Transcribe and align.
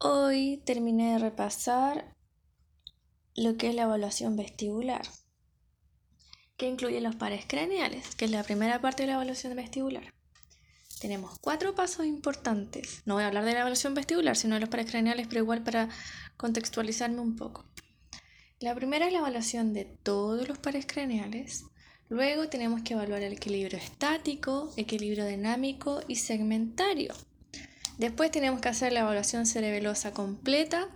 Hoy 0.00 0.62
terminé 0.64 1.14
de 1.14 1.18
repasar 1.18 2.14
lo 3.34 3.56
que 3.56 3.70
es 3.70 3.74
la 3.74 3.82
evaluación 3.82 4.36
vestibular, 4.36 5.02
que 6.56 6.68
incluye 6.68 7.00
los 7.00 7.16
pares 7.16 7.46
craneales, 7.48 8.14
que 8.14 8.26
es 8.26 8.30
la 8.30 8.44
primera 8.44 8.80
parte 8.80 9.02
de 9.02 9.08
la 9.08 9.14
evaluación 9.14 9.56
vestibular. 9.56 10.14
Tenemos 11.00 11.36
cuatro 11.40 11.74
pasos 11.74 12.06
importantes. 12.06 13.02
No 13.06 13.14
voy 13.14 13.24
a 13.24 13.26
hablar 13.26 13.44
de 13.44 13.54
la 13.54 13.60
evaluación 13.60 13.94
vestibular, 13.94 14.36
sino 14.36 14.54
de 14.54 14.60
los 14.60 14.68
pares 14.68 14.88
craneales, 14.88 15.26
pero 15.26 15.40
igual 15.40 15.64
para 15.64 15.88
contextualizarme 16.36 17.18
un 17.18 17.34
poco. 17.34 17.64
La 18.60 18.76
primera 18.76 19.08
es 19.08 19.12
la 19.12 19.18
evaluación 19.18 19.72
de 19.72 19.84
todos 19.84 20.46
los 20.46 20.58
pares 20.58 20.86
craneales. 20.86 21.64
Luego 22.08 22.48
tenemos 22.48 22.82
que 22.82 22.94
evaluar 22.94 23.22
el 23.22 23.32
equilibrio 23.32 23.78
estático, 23.78 24.72
equilibrio 24.76 25.26
dinámico 25.26 26.02
y 26.06 26.14
segmentario. 26.14 27.14
Después 27.98 28.30
tenemos 28.30 28.60
que 28.60 28.68
hacer 28.68 28.92
la 28.92 29.00
evaluación 29.00 29.44
cerebelosa 29.44 30.12
completa. 30.12 30.88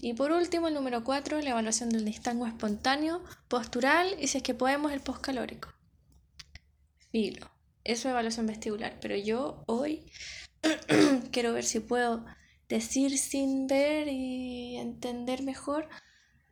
Y 0.00 0.14
por 0.14 0.32
último, 0.32 0.68
el 0.68 0.74
número 0.74 1.04
4, 1.04 1.42
la 1.42 1.50
evaluación 1.50 1.90
del 1.90 2.04
distango 2.04 2.46
espontáneo, 2.46 3.22
postural 3.48 4.16
y 4.18 4.28
si 4.28 4.38
es 4.38 4.42
que 4.42 4.54
podemos 4.54 4.92
el 4.92 5.00
postcalórico. 5.00 5.68
Filo. 7.10 7.50
Eso 7.84 8.08
es 8.08 8.12
evaluación 8.12 8.46
vestibular. 8.46 8.98
Pero 9.00 9.14
yo 9.14 9.62
hoy 9.66 10.10
quiero 11.32 11.52
ver 11.52 11.64
si 11.64 11.80
puedo 11.80 12.24
decir 12.68 13.18
sin 13.18 13.66
ver 13.66 14.08
y 14.08 14.76
entender 14.76 15.42
mejor 15.42 15.88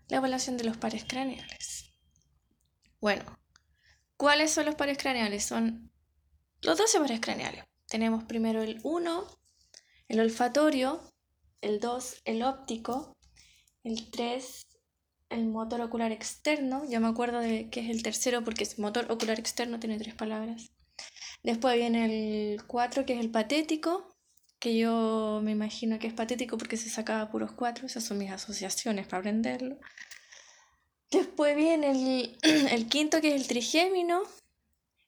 la 0.08 0.18
evaluación 0.18 0.58
de 0.58 0.64
los 0.64 0.76
pares 0.76 1.04
craneales. 1.04 1.92
Bueno, 3.00 3.24
¿cuáles 4.16 4.50
son 4.50 4.66
los 4.66 4.74
pares 4.74 4.98
craneales? 4.98 5.44
Son 5.44 5.90
los 6.60 6.76
12 6.76 7.00
pares 7.00 7.20
craneales. 7.20 7.64
Tenemos 7.86 8.24
primero 8.24 8.62
el 8.62 8.80
1, 8.82 9.26
el 10.08 10.20
olfatorio, 10.20 11.00
el 11.60 11.80
2 11.80 12.22
el 12.24 12.42
óptico, 12.42 13.16
el 13.84 14.10
3 14.10 14.66
el 15.28 15.46
motor 15.46 15.80
ocular 15.80 16.12
externo, 16.12 16.84
yo 16.88 17.00
me 17.00 17.08
acuerdo 17.08 17.40
de 17.40 17.68
que 17.68 17.80
es 17.80 17.90
el 17.90 18.02
tercero 18.02 18.44
porque 18.44 18.62
es 18.62 18.78
motor 18.78 19.10
ocular 19.10 19.38
externo, 19.38 19.80
tiene 19.80 19.98
tres 19.98 20.14
palabras. 20.14 20.70
Después 21.42 21.76
viene 21.76 22.54
el 22.54 22.64
4 22.64 23.04
que 23.04 23.14
es 23.14 23.20
el 23.20 23.30
patético, 23.30 24.16
que 24.58 24.78
yo 24.78 25.40
me 25.42 25.52
imagino 25.52 25.98
que 25.98 26.06
es 26.06 26.14
patético 26.14 26.56
porque 26.58 26.76
se 26.76 26.88
sacaba 26.88 27.30
puros 27.30 27.52
cuatro, 27.52 27.86
esas 27.86 28.04
son 28.04 28.18
mis 28.18 28.30
asociaciones 28.30 29.06
para 29.06 29.20
aprenderlo. 29.20 29.78
Después 31.10 31.56
viene 31.56 31.90
el, 31.90 32.38
el 32.72 32.88
quinto 32.88 33.20
que 33.20 33.34
es 33.34 33.40
el 33.40 33.46
trigémino, 33.46 34.22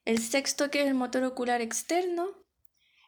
el 0.05 0.19
sexto 0.19 0.69
que 0.69 0.81
es 0.81 0.87
el 0.87 0.93
motor 0.93 1.23
ocular 1.23 1.61
externo, 1.61 2.27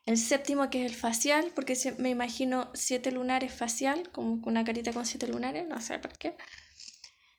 el 0.06 0.18
séptimo 0.18 0.70
que 0.70 0.86
es 0.86 0.92
el 0.92 0.98
facial, 0.98 1.52
porque 1.56 1.78
me 1.98 2.10
imagino 2.10 2.70
siete 2.74 3.12
lunares 3.12 3.54
facial, 3.54 4.10
como 4.12 4.42
una 4.46 4.64
carita 4.64 4.94
con 4.94 5.06
siete 5.06 5.28
lunares, 5.28 5.68
no 5.68 5.80
sé 5.82 6.00
por 6.00 6.18
qué. 6.18 6.36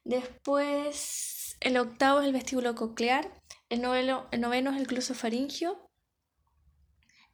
Después 0.05 1.57
el 1.61 1.77
octavo 1.77 2.21
es 2.21 2.27
el 2.27 2.33
vestíbulo 2.33 2.75
coclear, 2.75 3.31
el 3.69 3.83
noveno, 3.83 4.27
el 4.31 4.41
noveno 4.41 4.71
es 4.73 4.79
el 4.79 4.87
glosofaringio, 4.87 5.91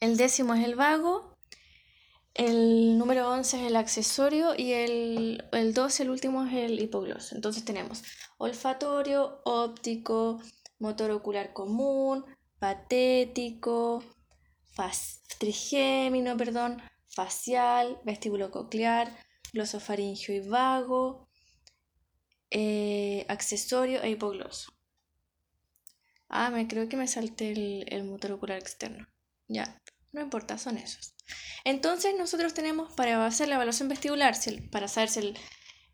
el 0.01 0.17
décimo 0.17 0.55
es 0.55 0.65
el 0.65 0.77
vago, 0.77 1.37
el 2.35 2.97
número 2.97 3.29
11 3.31 3.61
es 3.61 3.67
el 3.67 3.77
accesorio 3.77 4.55
y 4.57 4.73
el, 4.73 5.45
el 5.51 5.75
12, 5.75 6.05
el 6.05 6.11
último, 6.11 6.45
es 6.45 6.55
el 6.55 6.79
hipogloso. 6.81 7.35
Entonces 7.35 7.65
tenemos 7.65 8.05
olfatorio, 8.39 9.41
óptico, 9.45 10.41
motor 10.79 11.11
ocular 11.11 11.53
común, 11.53 12.25
patético, 12.61 14.05
trigémino, 15.39 16.37
perdón, 16.37 16.83
facial, 17.09 18.01
vestíbulo 18.05 18.51
coclear, 18.51 19.17
glosofaringio 19.53 20.35
y 20.35 20.41
vago, 20.41 21.29
eh, 22.51 23.27
accesorio 23.29 24.03
e 24.03 24.11
hipogloso. 24.11 24.73
Ah, 26.29 26.51
me 26.51 26.69
creo 26.69 26.89
que 26.89 26.97
me 26.97 27.09
salté 27.09 27.53
el, 27.53 27.85
el 27.89 28.05
motor 28.05 28.33
ocular 28.33 28.59
externo. 28.59 29.07
Ya, 29.49 29.81
no 30.13 30.21
importa, 30.21 30.59
son 30.59 30.77
esos. 30.79 31.15
Entonces 31.65 32.15
nosotros 32.17 32.55
tenemos 32.55 32.93
para 32.93 33.25
hacer 33.27 33.49
la 33.49 33.57
evaluación 33.57 33.89
vestibular, 33.89 34.35
para 34.71 34.89
saber 34.89 35.09
si 35.09 35.21
el, 35.21 35.39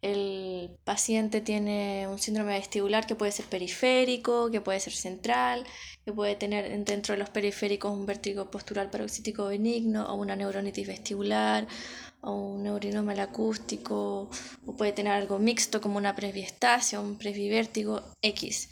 el 0.05 0.77
paciente 0.85 1.41
tiene 1.41 2.07
un 2.07 2.19
síndrome 2.19 2.53
vestibular 2.53 3.07
que 3.07 3.15
puede 3.15 3.33
ser 3.33 3.47
periférico, 3.47 4.51
que 4.51 4.61
puede 4.61 4.79
ser 4.79 4.93
central, 4.93 5.65
que 6.05 6.13
puede 6.13 6.37
tener 6.37 6.85
dentro 6.85 7.15
de 7.15 7.21
los 7.21 7.31
periféricos 7.31 7.91
un 7.91 8.05
vértigo 8.05 8.51
postural 8.51 8.91
paroxítico 8.91 9.47
benigno 9.47 10.05
o 10.07 10.15
una 10.17 10.37
neuronitis 10.37 10.87
vestibular 10.87 11.67
o 12.21 12.33
un 12.33 12.65
neurinoma 12.65 13.15
acústico 13.15 14.29
o 14.67 14.77
puede 14.77 14.93
tener 14.93 15.15
algo 15.15 15.39
mixto 15.39 15.81
como 15.81 15.97
una 15.97 16.15
presbiestasia, 16.15 17.01
un 17.01 17.17
presbivértigo 17.17 18.03
X. 18.21 18.69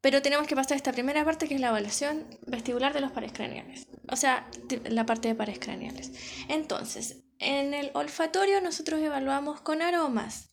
Pero 0.00 0.22
tenemos 0.22 0.48
que 0.48 0.56
pasar 0.56 0.76
esta 0.76 0.92
primera 0.92 1.24
parte 1.24 1.46
que 1.46 1.54
es 1.54 1.60
la 1.60 1.68
evaluación 1.68 2.24
vestibular 2.48 2.92
de 2.92 3.00
los 3.00 3.12
pares 3.12 3.32
craneales, 3.32 3.86
o 4.08 4.16
sea, 4.16 4.50
la 4.88 5.06
parte 5.06 5.28
de 5.28 5.36
pares 5.36 5.60
craneales. 5.60 6.10
Entonces, 6.48 7.29
en 7.40 7.74
el 7.74 7.90
olfatorio 7.94 8.60
nosotros 8.60 9.00
evaluamos 9.00 9.60
con 9.62 9.82
aromas. 9.82 10.50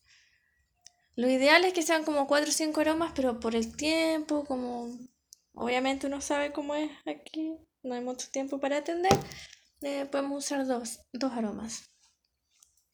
Lo 1.16 1.30
ideal 1.30 1.66
es 1.66 1.74
que 1.74 1.82
sean 1.82 2.04
como 2.06 2.28
4 2.28 2.50
o 2.50 2.54
5 2.54 2.82
aromas, 2.82 3.12
pero 3.16 3.40
por 3.40 3.56
el 3.56 3.76
tiempo, 3.76 4.46
como 4.46 4.98
obviamente 5.54 6.08
uno 6.08 6.22
sabe 6.22 6.54
cómo 6.54 6.76
es 6.76 6.90
aquí, 7.06 7.58
no 7.84 7.96
hay 7.96 8.02
mucho 8.02 8.30
tiempo 8.32 8.60
para 8.60 8.78
atender, 8.78 9.12
eh, 9.82 10.06
podemos 10.06 10.46
usar 10.46 10.66
dos, 10.66 11.00
dos 11.12 11.34
aromas. 11.34 11.90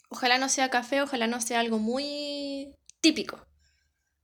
Ojalá 0.09 0.38
no 0.38 0.50
sea 0.50 0.70
café, 0.70 1.02
ojalá 1.02 1.28
no 1.28 1.42
sea 1.42 1.59
algo 1.59 1.80
muy 1.80 2.76
típico. 3.02 3.46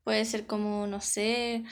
Puede 0.03 0.25
ser 0.25 0.47
como, 0.47 0.87
no 0.87 1.01
sé, 1.01 1.63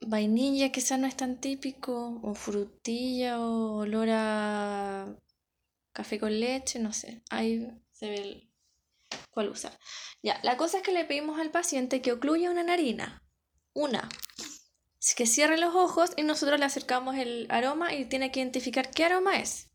vainilla, 0.00 0.72
quizás 0.72 0.98
no 0.98 1.06
es 1.06 1.16
tan 1.16 1.40
típico, 1.40 2.20
o 2.22 2.34
frutilla, 2.34 3.40
o 3.40 3.76
olor 3.76 4.08
a 4.10 5.16
café 5.92 6.18
con 6.18 6.38
leche, 6.38 6.78
no 6.78 6.92
sé, 6.92 7.22
ahí 7.30 7.66
se 7.92 8.10
ve 8.10 8.48
cuál 9.30 9.48
usar. 9.48 9.78
Ya, 10.22 10.38
la 10.42 10.56
cosa 10.56 10.78
es 10.78 10.82
que 10.82 10.92
le 10.92 11.04
pedimos 11.04 11.40
al 11.40 11.50
paciente 11.50 12.00
que 12.00 12.12
ocluya 12.12 12.50
una 12.50 12.62
narina, 12.62 13.22
una, 13.74 14.08
que 15.16 15.26
cierre 15.26 15.58
los 15.58 15.74
ojos 15.74 16.12
y 16.16 16.22
nosotros 16.22 16.58
le 16.58 16.66
acercamos 16.66 17.16
el 17.16 17.46
aroma 17.50 17.92
y 17.92 18.04
tiene 18.04 18.30
que 18.30 18.40
identificar 18.40 18.90
qué 18.90 19.04
aroma 19.04 19.38
es. 19.38 19.68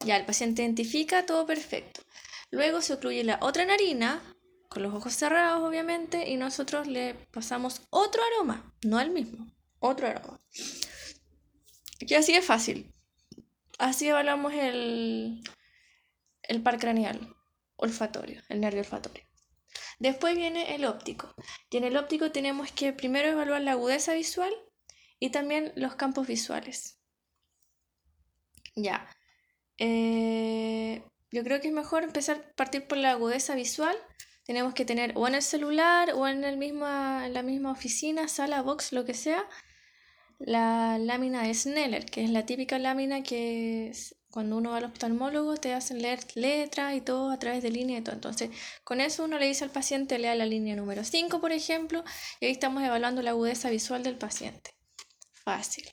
Ya, 0.00 0.16
el 0.16 0.26
paciente 0.26 0.62
identifica, 0.62 1.26
todo 1.26 1.46
perfecto. 1.46 2.02
Luego 2.50 2.80
se 2.80 2.94
ocluye 2.94 3.24
la 3.24 3.38
otra 3.40 3.64
narina, 3.64 4.22
con 4.68 4.82
los 4.82 4.94
ojos 4.94 5.14
cerrados 5.14 5.62
obviamente, 5.62 6.28
y 6.28 6.36
nosotros 6.36 6.86
le 6.86 7.14
pasamos 7.32 7.82
otro 7.90 8.22
aroma, 8.34 8.74
no 8.84 9.00
el 9.00 9.10
mismo, 9.10 9.46
otro 9.78 10.08
aroma. 10.08 10.40
Y 12.00 12.14
así 12.14 12.34
es 12.34 12.44
fácil. 12.44 12.92
Así 13.78 14.08
evaluamos 14.08 14.52
el, 14.52 15.42
el 16.42 16.62
par 16.62 16.78
craneal 16.78 17.34
olfatorio, 17.76 18.42
el 18.48 18.60
nervio 18.60 18.80
olfatorio. 18.80 19.24
Después 19.98 20.36
viene 20.36 20.74
el 20.74 20.84
óptico. 20.84 21.34
Y 21.70 21.76
en 21.76 21.84
el 21.84 21.96
óptico 21.96 22.30
tenemos 22.30 22.70
que 22.72 22.92
primero 22.92 23.28
evaluar 23.28 23.62
la 23.62 23.72
agudeza 23.72 24.14
visual 24.14 24.52
y 25.18 25.30
también 25.30 25.72
los 25.76 25.94
campos 25.94 26.26
visuales. 26.26 26.98
Ya. 28.74 29.08
Eh, 29.78 31.02
yo 31.30 31.42
creo 31.44 31.60
que 31.60 31.68
es 31.68 31.74
mejor 31.74 32.04
empezar 32.04 32.36
a 32.36 32.54
partir 32.54 32.86
por 32.86 32.98
la 32.98 33.12
agudeza 33.12 33.54
visual. 33.54 33.96
Tenemos 34.44 34.74
que 34.74 34.84
tener 34.84 35.12
o 35.16 35.28
en 35.28 35.34
el 35.34 35.42
celular 35.42 36.12
o 36.14 36.26
en, 36.26 36.44
el 36.44 36.56
misma, 36.56 37.26
en 37.26 37.34
la 37.34 37.42
misma 37.42 37.72
oficina, 37.72 38.28
sala, 38.28 38.62
box, 38.62 38.92
lo 38.92 39.04
que 39.04 39.14
sea, 39.14 39.46
la 40.38 40.98
lámina 40.98 41.42
de 41.42 41.54
Sneller, 41.54 42.06
que 42.06 42.24
es 42.24 42.30
la 42.30 42.46
típica 42.46 42.78
lámina 42.78 43.22
que 43.22 43.92
cuando 44.30 44.56
uno 44.56 44.70
va 44.70 44.76
al 44.76 44.84
oftalmólogo 44.84 45.56
te 45.56 45.74
hacen 45.74 46.00
leer 46.00 46.20
letras 46.34 46.94
y 46.94 47.00
todo 47.00 47.30
a 47.30 47.38
través 47.38 47.62
de 47.62 47.70
línea 47.70 47.98
y 47.98 48.02
todo. 48.02 48.14
Entonces, 48.14 48.50
con 48.84 49.00
eso 49.00 49.24
uno 49.24 49.38
le 49.38 49.46
dice 49.46 49.64
al 49.64 49.70
paciente, 49.70 50.18
lea 50.18 50.34
la 50.34 50.46
línea 50.46 50.76
número 50.76 51.02
5, 51.02 51.40
por 51.40 51.52
ejemplo, 51.52 52.04
y 52.40 52.46
ahí 52.46 52.52
estamos 52.52 52.82
evaluando 52.84 53.22
la 53.22 53.30
agudeza 53.30 53.70
visual 53.70 54.02
del 54.02 54.16
paciente. 54.16 54.74
Fácil. 55.32 55.84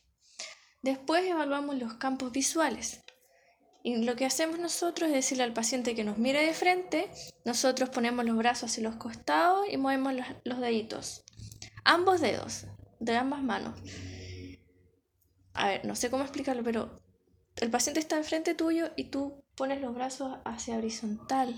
Después 0.82 1.26
evaluamos 1.26 1.78
los 1.78 1.96
campos 1.96 2.32
visuales. 2.32 3.02
Y 3.84 4.04
lo 4.04 4.16
que 4.16 4.26
hacemos 4.26 4.60
nosotros 4.60 5.10
es 5.10 5.16
decirle 5.16 5.44
al 5.44 5.54
paciente 5.54 5.96
que 5.96 6.04
nos 6.04 6.18
mire 6.18 6.46
de 6.46 6.54
frente, 6.54 7.10
nosotros 7.46 7.90
ponemos 7.90 8.26
los 8.26 8.36
brazos 8.36 8.72
hacia 8.72 8.84
los 8.84 8.96
costados 8.96 9.66
y 9.72 9.78
movemos 9.78 10.14
los, 10.14 10.28
los 10.44 10.60
deditos. 10.60 11.24
Ambos 11.84 12.20
dedos, 12.20 12.66
de 13.00 13.16
ambas 13.16 13.44
manos 13.44 13.80
a 15.56 15.68
ver, 15.68 15.86
no 15.86 15.96
sé 15.96 16.10
cómo 16.10 16.24
explicarlo, 16.24 16.64
pero 16.64 17.02
el 17.58 17.72
paciente 17.72 18.00
está 18.00 18.18
enfrente 18.18 18.54
tuyo 18.54 18.92
y 18.96 19.06
tú 19.06 19.44
pones 19.56 19.82
los 19.82 19.96
brazos 19.96 20.38
hacia 20.46 20.78
horizontal, 20.78 21.56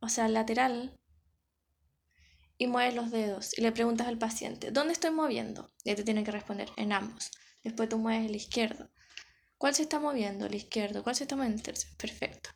o 0.00 0.08
sea, 0.08 0.28
lateral, 0.28 0.98
y 2.58 2.66
mueves 2.66 2.94
los 2.94 3.10
dedos 3.10 3.56
y 3.56 3.62
le 3.62 3.72
preguntas 3.72 4.06
al 4.06 4.18
paciente, 4.18 4.70
¿dónde 4.70 4.92
estoy 4.92 5.10
moviendo? 5.10 5.70
Y 5.84 5.94
te 5.94 6.02
tiene 6.02 6.24
que 6.24 6.30
responder, 6.30 6.70
en 6.76 6.92
ambos. 6.92 7.30
Después 7.62 7.88
tú 7.88 7.98
mueves 7.98 8.28
el 8.28 8.36
izquierdo. 8.36 8.90
¿Cuál 9.58 9.74
se 9.74 9.82
está 9.82 9.98
moviendo? 9.98 10.46
El 10.46 10.54
izquierdo. 10.54 11.02
¿Cuál 11.02 11.16
se 11.16 11.24
está 11.24 11.36
moviendo? 11.36 11.56
El 11.56 11.62
tercero. 11.62 11.94
Perfecto. 11.96 12.50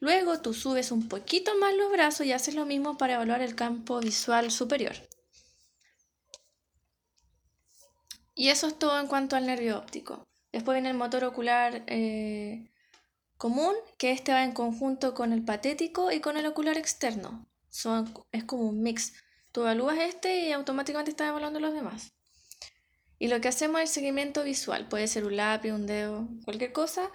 Luego 0.00 0.40
tú 0.40 0.54
subes 0.54 0.92
un 0.92 1.08
poquito 1.08 1.56
más 1.58 1.74
los 1.74 1.90
brazos 1.90 2.26
y 2.26 2.32
haces 2.32 2.54
lo 2.54 2.64
mismo 2.66 2.96
para 2.96 3.14
evaluar 3.14 3.42
el 3.42 3.54
campo 3.54 4.00
visual 4.00 4.50
superior. 4.50 4.94
Y 8.38 8.50
eso 8.50 8.68
es 8.68 8.78
todo 8.78 9.00
en 9.00 9.08
cuanto 9.08 9.34
al 9.34 9.46
nervio 9.46 9.76
óptico. 9.76 10.28
Después 10.52 10.76
viene 10.76 10.90
el 10.90 10.96
motor 10.96 11.24
ocular 11.24 11.82
eh, 11.88 12.70
común, 13.36 13.74
que 13.98 14.12
este 14.12 14.30
va 14.30 14.44
en 14.44 14.52
conjunto 14.52 15.12
con 15.12 15.32
el 15.32 15.44
patético 15.44 16.12
y 16.12 16.20
con 16.20 16.36
el 16.36 16.46
ocular 16.46 16.78
externo. 16.78 17.48
Son, 17.68 18.14
es 18.30 18.44
como 18.44 18.68
un 18.68 18.80
mix. 18.80 19.14
Tú 19.50 19.62
evalúas 19.62 19.98
este 19.98 20.46
y 20.46 20.52
automáticamente 20.52 21.10
estás 21.10 21.30
evaluando 21.30 21.58
los 21.58 21.74
demás. 21.74 22.12
Y 23.18 23.26
lo 23.26 23.40
que 23.40 23.48
hacemos 23.48 23.80
es 23.80 23.90
seguimiento 23.90 24.44
visual. 24.44 24.86
Puede 24.86 25.08
ser 25.08 25.24
un 25.24 25.36
lápiz, 25.36 25.72
un 25.72 25.88
dedo, 25.88 26.28
cualquier 26.44 26.72
cosa. 26.72 27.10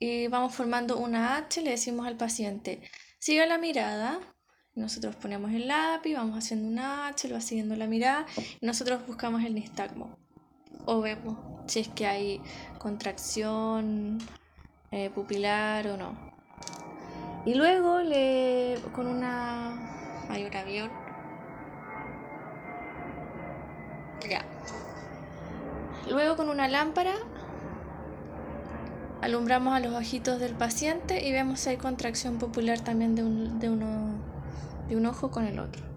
Y 0.00 0.26
vamos 0.26 0.52
formando 0.52 0.98
una 0.98 1.36
H, 1.36 1.62
le 1.62 1.70
decimos 1.70 2.08
al 2.08 2.16
paciente, 2.16 2.82
siga 3.20 3.46
la 3.46 3.58
mirada. 3.58 4.18
Nosotros 4.74 5.14
ponemos 5.14 5.52
el 5.52 5.68
lápiz, 5.68 6.14
vamos 6.14 6.36
haciendo 6.36 6.66
una 6.66 7.06
H, 7.06 7.28
lo 7.28 7.36
va 7.36 7.40
siguiendo 7.40 7.76
la 7.76 7.86
mirada 7.86 8.26
nosotros 8.60 9.06
buscamos 9.06 9.44
el 9.44 9.54
nistagmo 9.54 10.25
o 10.86 11.00
vemos 11.00 11.36
si 11.66 11.80
es 11.80 11.88
que 11.88 12.06
hay 12.06 12.40
contracción 12.78 14.18
eh, 14.92 15.10
pupilar 15.10 15.86
o 15.88 15.96
no. 15.96 16.14
Y 17.44 17.54
luego 17.54 18.00
le 18.00 18.78
con 18.94 19.06
una 19.06 20.26
hay 20.28 20.44
un 20.44 20.56
avión. 20.56 20.90
Ya. 24.28 24.44
Luego 26.10 26.36
con 26.36 26.48
una 26.48 26.68
lámpara 26.68 27.14
alumbramos 29.22 29.74
a 29.74 29.80
los 29.80 29.94
ojitos 29.94 30.38
del 30.40 30.54
paciente 30.54 31.26
y 31.26 31.32
vemos 31.32 31.60
si 31.60 31.70
hay 31.70 31.76
contracción 31.76 32.38
pupilar 32.38 32.80
también 32.80 33.14
de 33.14 33.24
un, 33.24 33.58
de 33.58 33.70
uno, 33.70 34.14
de 34.88 34.96
un 34.96 35.06
ojo 35.06 35.30
con 35.30 35.44
el 35.44 35.58
otro. 35.58 35.95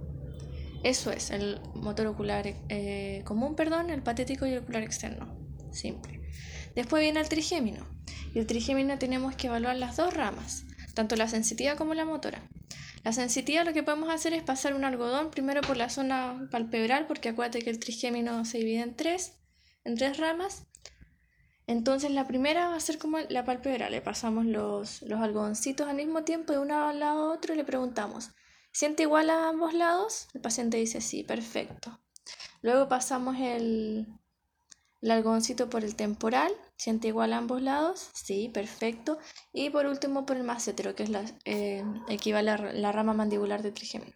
Eso 0.83 1.11
es 1.11 1.29
el 1.29 1.59
motor 1.75 2.07
ocular 2.07 2.45
eh, 2.69 3.21
común, 3.25 3.55
perdón, 3.55 3.89
el 3.89 4.01
patético 4.01 4.45
y 4.45 4.53
el 4.53 4.59
ocular 4.59 4.83
externo. 4.83 5.37
Simple. 5.71 6.21
Después 6.75 7.01
viene 7.01 7.19
el 7.19 7.29
trigémino. 7.29 7.85
Y 8.33 8.39
el 8.39 8.47
trigémino 8.47 8.97
tenemos 8.97 9.35
que 9.35 9.47
evaluar 9.47 9.75
las 9.75 9.97
dos 9.97 10.13
ramas, 10.13 10.63
tanto 10.93 11.15
la 11.15 11.27
sensitiva 11.27 11.75
como 11.75 11.93
la 11.93 12.05
motora. 12.05 12.47
La 13.03 13.11
sensitiva 13.11 13.63
lo 13.63 13.73
que 13.73 13.83
podemos 13.83 14.09
hacer 14.09 14.33
es 14.33 14.43
pasar 14.43 14.73
un 14.73 14.83
algodón 14.83 15.31
primero 15.31 15.61
por 15.61 15.77
la 15.77 15.89
zona 15.89 16.47
palpebral, 16.51 17.07
porque 17.07 17.29
acuérdate 17.29 17.61
que 17.61 17.69
el 17.69 17.79
trigémino 17.79 18.45
se 18.45 18.59
divide 18.59 18.81
en 18.81 18.95
tres, 18.95 19.33
en 19.83 19.95
tres 19.95 20.17
ramas. 20.17 20.67
Entonces 21.65 22.11
la 22.11 22.27
primera 22.27 22.69
va 22.69 22.75
a 22.75 22.79
ser 22.79 22.97
como 22.97 23.19
la 23.19 23.45
palpebral. 23.45 23.91
Le 23.91 24.01
pasamos 24.01 24.45
los, 24.45 25.01
los 25.03 25.21
algodoncitos 25.21 25.87
al 25.87 25.95
mismo 25.95 26.23
tiempo 26.23 26.53
de 26.53 26.59
un 26.59 26.69
lado 26.69 27.03
a 27.03 27.33
otro 27.33 27.53
y 27.53 27.57
le 27.57 27.63
preguntamos, 27.63 28.31
¿Siente 28.71 29.03
igual 29.03 29.29
a 29.29 29.49
ambos 29.49 29.73
lados? 29.73 30.27
El 30.33 30.41
paciente 30.41 30.77
dice 30.77 31.01
sí, 31.01 31.23
perfecto. 31.23 31.99
Luego 32.61 32.87
pasamos 32.87 33.37
el, 33.39 34.07
el 35.01 35.11
algodoncito 35.11 35.69
por 35.69 35.83
el 35.83 35.95
temporal. 35.95 36.51
¿Siente 36.77 37.07
igual 37.07 37.33
a 37.33 37.37
ambos 37.37 37.61
lados? 37.61 38.09
Sí, 38.13 38.49
perfecto. 38.53 39.17
Y 39.53 39.69
por 39.69 39.85
último 39.85 40.25
por 40.25 40.37
el 40.37 40.43
macétero, 40.43 40.95
que 40.95 41.03
es 41.03 41.09
la, 41.09 41.25
eh, 41.45 41.83
equivale 42.07 42.51
a 42.51 42.57
la 42.57 42.91
rama 42.91 43.13
mandibular 43.13 43.63
de 43.63 43.71
trigémino. 43.71 44.13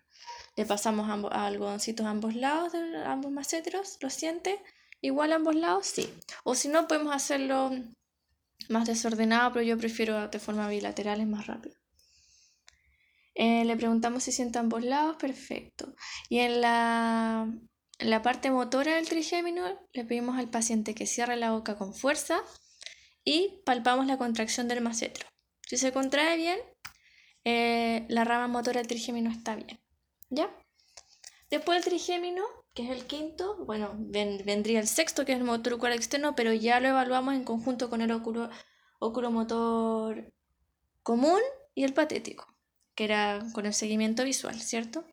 Le 0.55 0.65
pasamos 0.65 1.09
ambos, 1.09 1.31
algodoncitos 1.33 2.05
a 2.05 2.11
ambos 2.11 2.35
lados 2.35 2.73
de 2.73 3.03
ambos 3.05 3.31
macéteros. 3.31 3.97
¿Lo 4.01 4.09
siente? 4.09 4.61
¿Igual 5.01 5.33
a 5.33 5.35
ambos 5.35 5.55
lados? 5.55 5.87
Sí. 5.87 6.13
O 6.43 6.55
si 6.55 6.67
no, 6.67 6.87
podemos 6.87 7.13
hacerlo 7.13 7.71
más 8.69 8.87
desordenado, 8.87 9.51
pero 9.51 9.65
yo 9.65 9.77
prefiero 9.77 10.27
de 10.27 10.39
forma 10.39 10.67
bilateral, 10.69 11.21
es 11.21 11.27
más 11.27 11.47
rápido. 11.47 11.75
Eh, 13.35 13.65
le 13.65 13.75
preguntamos 13.75 14.23
si 14.23 14.31
siente 14.31 14.59
ambos 14.59 14.83
lados, 14.83 15.17
perfecto. 15.17 15.95
Y 16.29 16.39
en 16.39 16.61
la, 16.61 17.51
la 17.99 18.21
parte 18.21 18.51
motora 18.51 18.95
del 18.95 19.07
trigémino 19.07 19.65
le 19.91 20.05
pedimos 20.05 20.37
al 20.37 20.49
paciente 20.49 20.93
que 20.93 21.07
cierre 21.07 21.35
la 21.35 21.51
boca 21.51 21.77
con 21.77 21.93
fuerza 21.93 22.43
y 23.23 23.61
palpamos 23.65 24.07
la 24.07 24.17
contracción 24.17 24.67
del 24.67 24.81
macetro. 24.81 25.27
Si 25.67 25.77
se 25.77 25.91
contrae 25.91 26.37
bien, 26.37 26.59
eh, 27.45 28.05
la 28.09 28.23
rama 28.23 28.47
motora 28.47 28.79
del 28.79 28.87
trigémino 28.87 29.31
está 29.31 29.55
bien. 29.55 29.79
¿Ya? 30.29 30.49
Después 31.49 31.77
del 31.77 31.85
trigémino, 31.85 32.43
que 32.73 32.83
es 32.83 32.89
el 32.89 33.05
quinto, 33.05 33.63
bueno, 33.65 33.93
vendría 33.97 34.79
el 34.79 34.87
sexto, 34.87 35.25
que 35.25 35.33
es 35.33 35.37
el 35.37 35.43
motor 35.43 35.73
ocular 35.73 35.93
externo, 35.93 36.35
pero 36.35 36.53
ya 36.53 36.79
lo 36.79 36.87
evaluamos 36.89 37.35
en 37.35 37.43
conjunto 37.43 37.89
con 37.89 38.01
el 38.01 38.11
oculomotor 38.99 40.33
común 41.03 41.41
y 41.75 41.83
el 41.83 41.93
patético 41.93 42.52
que 42.95 43.05
era 43.05 43.43
con 43.53 43.65
el 43.65 43.73
seguimiento 43.73 44.23
visual, 44.23 44.59
¿cierto? 44.61 45.05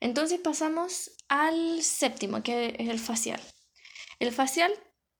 Entonces 0.00 0.40
pasamos 0.40 1.12
al 1.28 1.82
séptimo, 1.82 2.42
que 2.42 2.74
es 2.78 2.88
el 2.88 2.98
facial. 2.98 3.40
El 4.18 4.32
facial 4.32 4.72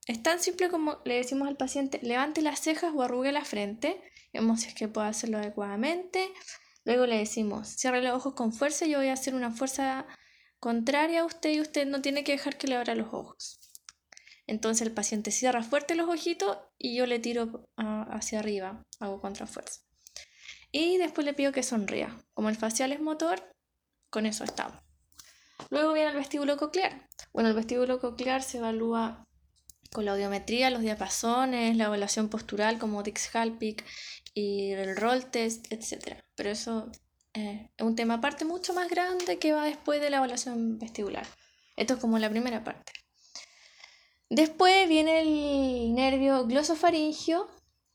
es 0.06 0.22
tan 0.22 0.40
simple 0.40 0.70
como 0.70 0.98
le 1.04 1.14
decimos 1.14 1.48
al 1.48 1.56
paciente, 1.56 2.00
levante 2.02 2.42
las 2.42 2.60
cejas 2.60 2.92
o 2.94 3.02
arrugue 3.02 3.30
la 3.32 3.44
frente, 3.44 4.02
vemos 4.32 4.62
si 4.62 4.68
es 4.68 4.74
que 4.74 4.88
puede 4.88 5.08
hacerlo 5.08 5.38
adecuadamente. 5.38 6.32
Luego 6.84 7.06
le 7.06 7.18
decimos, 7.18 7.68
cierre 7.68 8.02
los 8.02 8.14
ojos 8.14 8.34
con 8.34 8.52
fuerza, 8.52 8.86
yo 8.86 8.98
voy 8.98 9.08
a 9.08 9.12
hacer 9.12 9.34
una 9.34 9.52
fuerza 9.52 10.06
contraria 10.58 11.20
a 11.20 11.24
usted 11.24 11.50
y 11.50 11.60
usted 11.60 11.86
no 11.86 12.02
tiene 12.02 12.24
que 12.24 12.32
dejar 12.32 12.58
que 12.58 12.66
le 12.66 12.76
abra 12.76 12.94
los 12.94 13.12
ojos. 13.12 13.60
Entonces 14.48 14.86
el 14.86 14.92
paciente 14.92 15.30
cierra 15.30 15.62
fuerte 15.62 15.94
los 15.94 16.08
ojitos 16.08 16.58
y 16.76 16.96
yo 16.96 17.06
le 17.06 17.20
tiro 17.20 17.64
ah, 17.76 18.08
hacia 18.10 18.40
arriba, 18.40 18.84
hago 18.98 19.20
contrafuerza. 19.20 19.80
Y 20.72 20.96
después 20.96 21.24
le 21.26 21.34
pido 21.34 21.52
que 21.52 21.62
sonría. 21.62 22.18
Como 22.34 22.48
el 22.48 22.56
facial 22.56 22.92
es 22.92 23.00
motor, 23.00 23.54
con 24.10 24.26
eso 24.26 24.42
estamos. 24.42 24.82
Luego 25.70 25.92
viene 25.92 26.10
el 26.10 26.16
vestíbulo 26.16 26.56
coclear. 26.56 27.08
Bueno, 27.32 27.50
el 27.50 27.54
vestíbulo 27.54 28.00
coclear 28.00 28.42
se 28.42 28.58
evalúa 28.58 29.24
con 29.92 30.06
la 30.06 30.12
audiometría, 30.12 30.70
los 30.70 30.80
diapasones, 30.80 31.76
la 31.76 31.84
evaluación 31.84 32.28
postural 32.28 32.78
como 32.78 33.02
Dix-Hallpike 33.02 33.84
y 34.34 34.72
el 34.72 34.96
roll 34.96 35.30
test, 35.30 35.70
etc. 35.70 36.22
Pero 36.34 36.50
eso 36.50 36.90
eh, 37.34 37.70
es 37.76 37.86
un 37.86 37.94
tema 37.94 38.14
aparte 38.14 38.44
mucho 38.44 38.74
más 38.74 38.88
grande 38.88 39.38
que 39.38 39.52
va 39.52 39.64
después 39.64 40.00
de 40.00 40.10
la 40.10 40.16
evaluación 40.18 40.78
vestibular. 40.78 41.26
Esto 41.76 41.94
es 41.94 42.00
como 42.00 42.18
la 42.18 42.30
primera 42.30 42.64
parte. 42.64 42.92
Después 44.28 44.88
viene 44.88 45.20
el 45.20 45.94
nervio 45.94 46.46
glosofaringio, 46.46 47.48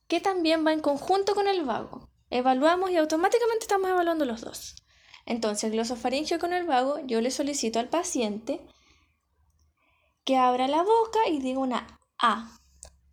que 0.08 0.22
también 0.22 0.66
va 0.66 0.74
en 0.74 0.82
conjunto 0.82 1.34
con 1.34 1.48
el 1.48 1.64
vago. 1.64 2.07
Evaluamos 2.30 2.92
y 2.92 2.98
automáticamente 2.98 3.64
estamos 3.64 3.90
evaluando 3.90 4.26
los 4.26 4.42
dos. 4.42 4.76
Entonces, 5.26 5.72
glosofaringio 5.72 6.40
con 6.40 6.54
el 6.54 6.66
vago, 6.66 7.00
yo 7.06 7.22
le 7.22 7.32
solicito 7.32 7.80
al 7.80 7.90
paciente 7.90 8.66
que 10.24 10.38
abra 10.38 10.68
la 10.68 10.84
boca 10.84 11.20
y 11.30 11.40
diga 11.40 11.60
una 11.60 12.00
A. 12.18 12.58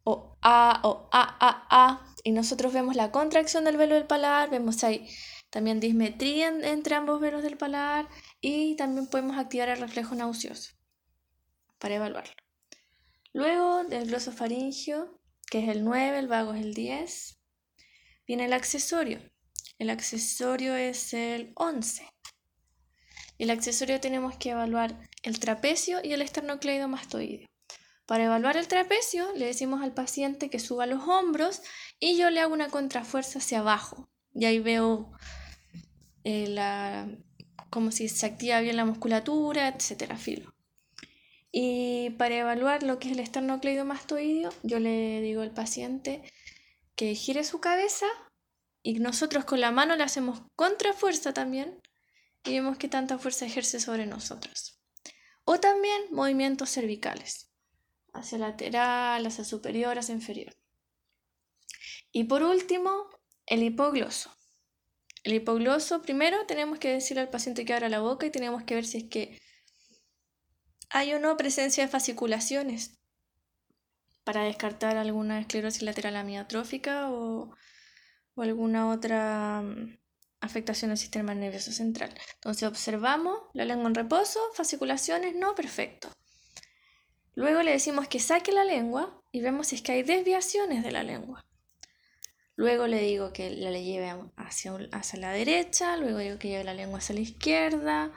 O 0.04 0.37
A, 0.42 0.80
o 0.83 1.09
A, 1.12 1.37
A, 1.40 1.66
A. 1.71 2.14
Y 2.23 2.33
nosotros 2.33 2.73
vemos 2.73 2.97
la 2.97 3.11
contracción 3.11 3.64
del 3.64 3.76
velo 3.76 3.94
del 3.94 4.06
paladar, 4.06 4.50
vemos 4.50 4.83
ahí 4.85 5.09
también 5.54 5.78
dismetría 5.78 6.49
entre 6.49 6.97
ambos 6.97 7.21
velos 7.21 7.44
del 7.44 7.56
paladar 7.56 8.09
y 8.40 8.75
también 8.75 9.06
podemos 9.06 9.38
activar 9.38 9.68
el 9.68 9.78
reflejo 9.78 10.16
nauseoso 10.16 10.73
para 11.78 11.94
evaluarlo. 11.94 12.35
Luego 13.33 13.85
del 13.85 14.09
glosofaringio, 14.09 15.16
que 15.49 15.61
es 15.61 15.68
el 15.68 15.85
9, 15.85 16.18
el 16.18 16.26
vago 16.26 16.54
es 16.54 16.61
el 16.61 16.75
10, 16.75 17.38
Viene 18.26 18.47
el 18.47 18.52
accesorio. 18.52 19.21
El 19.78 19.90
accesorio 19.90 20.75
es 20.75 21.12
el 21.12 21.52
11. 21.57 22.09
El 23.38 23.50
accesorio 23.50 24.00
tenemos 24.00 24.37
que 24.37 24.50
evaluar 24.50 25.09
el 25.23 25.40
trapecio 25.40 25.99
y 26.02 26.12
el 26.12 26.23
esternocleidomastoideo. 26.23 27.49
Para 28.07 28.25
evaluar 28.25 28.57
el 28.57 28.69
trapecio, 28.69 29.33
le 29.35 29.47
decimos 29.47 29.83
al 29.83 29.95
paciente 29.95 30.50
que 30.50 30.59
suba 30.59 30.87
los 30.87 31.09
hombros 31.09 31.62
y 31.99 32.16
yo 32.16 32.31
le 32.31 32.40
hago 32.40 32.52
una 32.52 32.69
contrafuerza 32.69 33.38
hacia 33.38 33.61
abajo. 33.61 34.09
Y 34.35 34.45
ahí 34.45 34.59
veo 34.59 35.12
eh, 36.23 36.47
la, 36.49 37.09
como 37.71 37.90
si 37.90 38.09
se 38.09 38.26
activa 38.26 38.61
bien 38.61 38.76
la 38.76 38.85
musculatura, 38.85 39.69
etcétera, 39.69 40.16
filo. 40.16 40.54
Y 41.50 42.11
para 42.19 42.37
evaluar 42.37 42.83
lo 42.83 42.99
que 42.99 43.09
es 43.09 43.14
el 43.14 43.21
esternocleidomastoideo, 43.21 44.50
yo 44.62 44.81
le 44.81 45.21
digo 45.21 45.43
al 45.43 45.52
paciente 45.52 46.23
que 46.96 47.14
gire 47.14 47.44
su 47.44 47.60
cabeza 47.60 48.06
y 48.82 48.94
nosotros 48.94 49.44
con 49.44 49.60
la 49.60 49.70
mano 49.70 49.96
le 49.96 50.04
hacemos 50.04 50.42
contrafuerza 50.56 51.32
también 51.32 51.80
y 52.44 52.52
vemos 52.54 52.76
que 52.78 52.88
tanta 52.88 53.18
fuerza 53.18 53.46
ejerce 53.46 53.80
sobre 53.80 54.06
nosotros. 54.06 54.78
O 55.44 55.58
también 55.58 56.02
movimientos 56.10 56.70
cervicales, 56.70 57.50
hacia 58.12 58.38
lateral, 58.38 59.26
hacia 59.26 59.44
superior, 59.44 59.98
hacia 59.98 60.14
inferior. 60.14 60.54
Y 62.12 62.24
por 62.24 62.42
último, 62.42 63.08
el 63.46 63.62
hipogloso. 63.62 64.30
El 65.22 65.34
hipogloso, 65.34 66.02
primero 66.02 66.44
tenemos 66.46 66.78
que 66.78 66.90
decirle 66.90 67.22
al 67.22 67.30
paciente 67.30 67.64
que 67.64 67.72
abra 67.72 67.88
la 67.88 68.00
boca 68.00 68.26
y 68.26 68.30
tenemos 68.30 68.62
que 68.64 68.74
ver 68.74 68.86
si 68.86 68.98
es 68.98 69.04
que 69.04 69.40
hay 70.90 71.14
o 71.14 71.18
no 71.18 71.36
presencia 71.36 71.82
de 71.82 71.90
fasciculaciones 71.90 72.98
para 74.25 74.43
descartar 74.43 74.97
alguna 74.97 75.38
esclerosis 75.38 75.83
lateral 75.83 76.16
amiotrófica 76.16 77.11
o, 77.11 77.54
o 78.35 78.43
alguna 78.43 78.90
otra 78.90 79.62
mm, 79.62 79.99
afectación 80.40 80.90
del 80.90 80.99
sistema 80.99 81.35
nervioso 81.35 81.73
central. 81.73 82.14
Entonces 82.35 82.69
observamos 82.69 83.38
la 83.52 83.64
lengua 83.64 83.88
en 83.88 83.95
reposo, 83.95 84.40
fasciculaciones, 84.54 85.35
no, 85.37 85.54
perfecto. 85.54 86.11
Luego 87.35 87.62
le 87.62 87.73
decimos 87.73 88.09
que 88.09 88.21
saque 88.21 88.52
la 88.52 88.64
lengua 88.64 89.23
y 89.33 89.40
vemos 89.40 89.69
si 89.69 89.76
es 89.76 89.83
que 89.83 89.93
hay 89.93 90.02
desviaciones 90.02 90.85
de 90.85 90.93
la 90.93 91.02
lengua. 91.02 91.45
Luego 92.57 92.87
le 92.87 93.00
digo 93.00 93.33
que 93.33 93.50
la 93.50 93.71
le 93.71 93.83
lleve 93.83 94.14
hacia, 94.37 94.73
hacia 94.93 95.19
la 95.19 95.33
derecha, 95.33 95.97
luego 95.97 96.19
digo 96.19 96.38
que 96.38 96.49
lleve 96.49 96.64
la 96.64 96.75
lengua 96.75 96.99
hacia 96.99 97.16
la 97.16 97.23
izquierda 97.23 98.12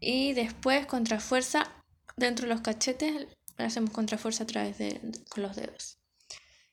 y 0.00 0.32
después 0.32 0.86
contrafuerza 0.86 1.84
dentro 2.16 2.48
de 2.48 2.54
los 2.54 2.62
cachetes, 2.62 3.28
hacemos 3.58 3.90
contrafuerza 3.90 4.44
a 4.44 4.46
través 4.46 4.78
de 4.78 5.00
con 5.28 5.42
los 5.42 5.56
dedos. 5.56 5.98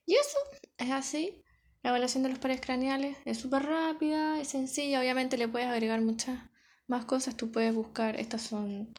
Y 0.06 0.15
eso 0.15 0.38
es 0.77 0.92
así. 0.92 1.44
La 1.84 1.89
evaluación 1.89 2.24
de 2.24 2.30
los 2.30 2.39
pares 2.39 2.62
craneales 2.62 3.18
es 3.25 3.38
súper 3.38 3.63
rápida, 3.63 4.39
es 4.39 4.48
sencilla, 4.48 5.00
obviamente 5.00 5.38
le 5.38 5.48
puedes 5.48 5.68
agregar 5.68 6.01
muchas 6.01 6.39
más 6.88 7.06
cosas, 7.06 7.38
tú 7.38 7.51
puedes 7.51 7.75
buscar, 7.75 8.20
estas 8.20 8.42
son, 8.42 8.94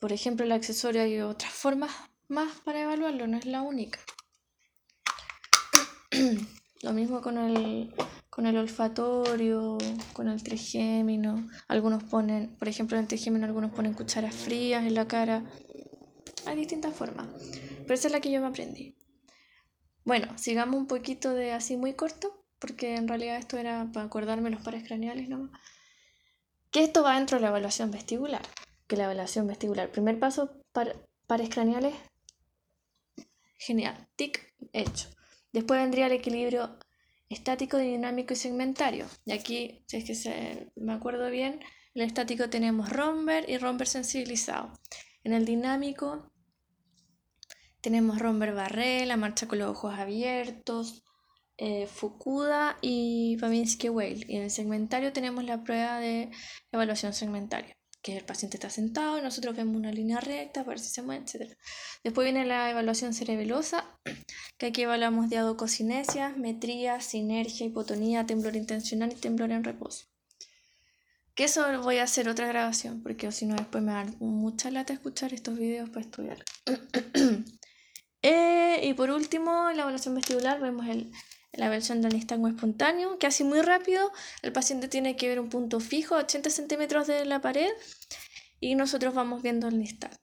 por 0.00 0.12
ejemplo, 0.12 0.44
el 0.44 0.52
accesorio, 0.52 1.02
hay 1.02 1.20
otras 1.20 1.52
formas 1.52 1.92
más 2.28 2.60
para 2.60 2.82
evaluarlo, 2.82 3.26
no 3.26 3.36
es 3.36 3.46
la 3.46 3.62
única. 3.62 4.00
Lo 6.82 6.92
mismo 6.92 7.22
con 7.22 7.38
el, 7.38 7.94
con 8.28 8.46
el 8.46 8.58
olfatorio, 8.58 9.78
con 10.12 10.28
el 10.28 10.42
trigémino. 10.42 11.48
Algunos 11.68 12.02
ponen, 12.04 12.56
por 12.58 12.68
ejemplo, 12.68 12.96
en 12.96 13.04
el 13.04 13.08
trigémino 13.08 13.46
algunos 13.46 13.70
ponen 13.70 13.94
cucharas 13.94 14.34
frías 14.34 14.84
en 14.84 14.94
la 14.94 15.08
cara. 15.08 15.44
Hay 16.46 16.56
distintas 16.56 16.94
formas, 16.94 17.28
pero 17.82 17.94
esa 17.94 18.08
es 18.08 18.12
la 18.12 18.20
que 18.20 18.30
yo 18.30 18.40
me 18.40 18.48
aprendí. 18.48 18.96
Bueno, 20.04 20.36
sigamos 20.36 20.76
un 20.76 20.86
poquito 20.86 21.32
de 21.32 21.52
así 21.52 21.76
muy 21.76 21.94
corto, 21.94 22.44
porque 22.58 22.96
en 22.96 23.08
realidad 23.08 23.38
esto 23.38 23.56
era 23.56 23.90
para 23.92 24.06
acordarme 24.06 24.50
los 24.50 24.62
pares 24.62 24.86
craneales 24.86 25.28
nomás. 25.28 25.58
Que 26.70 26.82
esto 26.82 27.02
va 27.02 27.16
dentro 27.16 27.38
de 27.38 27.42
la 27.42 27.48
evaluación 27.48 27.90
vestibular. 27.90 28.42
Que 28.86 28.96
la 28.96 29.04
evaluación 29.04 29.46
vestibular, 29.46 29.90
primer 29.90 30.18
paso, 30.18 30.60
pares 30.72 31.48
craneales, 31.48 31.94
genial, 33.58 34.08
tic, 34.16 34.54
hecho. 34.72 35.08
Después 35.52 35.80
vendría 35.80 36.06
el 36.06 36.12
equilibrio 36.12 36.78
estático, 37.30 37.78
dinámico 37.78 38.34
y 38.34 38.36
segmentario. 38.36 39.06
Y 39.24 39.32
aquí, 39.32 39.84
si 39.86 39.96
es 39.96 40.04
que 40.04 40.14
se, 40.14 40.70
me 40.76 40.92
acuerdo 40.92 41.30
bien, 41.30 41.60
en 41.94 42.02
el 42.02 42.08
estático 42.08 42.50
tenemos 42.50 42.90
romper 42.90 43.48
y 43.48 43.56
romper 43.56 43.86
sensibilizado. 43.86 44.72
En 45.22 45.32
el 45.32 45.44
dinámico 45.46 46.30
tenemos 47.84 48.18
romper 48.18 48.54
barré, 48.54 49.04
la 49.04 49.18
marcha 49.18 49.46
con 49.46 49.58
los 49.58 49.68
ojos 49.68 49.94
abiertos, 49.98 51.04
eh, 51.58 51.86
Fukuda 51.86 52.78
y 52.80 53.36
Babinski 53.36 53.90
Whale. 53.90 54.24
Y 54.26 54.36
en 54.36 54.44
el 54.44 54.50
segmentario 54.50 55.12
tenemos 55.12 55.44
la 55.44 55.62
prueba 55.62 56.00
de 56.00 56.30
evaluación 56.72 57.12
segmentaria 57.12 57.76
que 58.04 58.18
el 58.18 58.24
paciente 58.24 58.58
está 58.58 58.68
sentado 58.68 59.18
nosotros 59.22 59.56
vemos 59.56 59.76
una 59.76 59.90
línea 59.90 60.20
recta 60.20 60.60
para 60.60 60.74
ver 60.74 60.78
si 60.78 60.90
se 60.90 61.00
mueve, 61.00 61.24
etc. 61.24 61.56
Después 62.04 62.26
viene 62.26 62.44
la 62.44 62.70
evaluación 62.70 63.14
cerebelosa, 63.14 63.98
que 64.58 64.66
aquí 64.66 64.82
evaluamos 64.82 65.30
diadococinesia, 65.30 66.34
metría, 66.36 67.00
sinergia, 67.00 67.64
hipotonía, 67.64 68.26
temblor 68.26 68.56
intencional 68.56 69.10
y 69.10 69.16
temblor 69.16 69.52
en 69.52 69.64
reposo. 69.64 70.04
Que 71.34 71.44
eso 71.44 71.64
voy 71.82 71.96
a 71.96 72.04
hacer 72.04 72.28
otra 72.28 72.46
grabación, 72.46 73.02
porque 73.02 73.32
si 73.32 73.46
no 73.46 73.56
después 73.56 73.82
me 73.82 73.92
da 73.92 74.04
mucha 74.20 74.70
lata 74.70 74.92
escuchar 74.92 75.32
estos 75.32 75.58
videos 75.58 75.88
para 75.88 76.02
estudiar. 76.02 76.44
Eh, 78.26 78.80
y 78.82 78.94
por 78.94 79.10
último, 79.10 79.68
en 79.68 79.76
la 79.76 79.82
evaluación 79.82 80.14
vestibular 80.14 80.58
vemos 80.58 80.86
el, 80.86 81.12
la 81.52 81.68
versión 81.68 82.00
del 82.00 82.14
nistagmo 82.14 82.48
espontáneo, 82.48 83.18
que 83.18 83.26
así 83.26 83.44
muy 83.44 83.60
rápido 83.60 84.10
el 84.40 84.50
paciente 84.50 84.88
tiene 84.88 85.14
que 85.14 85.28
ver 85.28 85.38
un 85.38 85.50
punto 85.50 85.78
fijo 85.78 86.14
a 86.14 86.20
80 86.20 86.48
centímetros 86.48 87.06
de 87.06 87.26
la 87.26 87.42
pared 87.42 87.70
y 88.60 88.76
nosotros 88.76 89.12
vamos 89.12 89.42
viendo 89.42 89.68
el 89.68 89.78
nistagmo. 89.78 90.16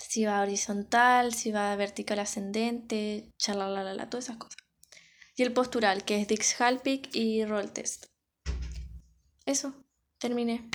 Si 0.00 0.24
va 0.24 0.42
horizontal, 0.42 1.32
si 1.32 1.52
va 1.52 1.76
vertical 1.76 2.18
ascendente, 2.18 3.32
chalalala, 3.38 4.10
todas 4.10 4.24
esas 4.24 4.38
cosas. 4.38 4.58
Y 5.36 5.44
el 5.44 5.52
postural, 5.52 6.04
que 6.04 6.20
es 6.20 6.26
Dix 6.26 6.60
Halpic 6.60 7.14
y 7.14 7.44
Roll 7.44 7.70
Test. 7.70 8.06
Eso, 9.46 9.76
terminé. 10.18 10.68